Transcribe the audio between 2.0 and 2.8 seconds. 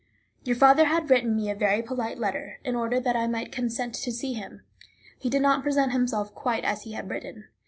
letter, in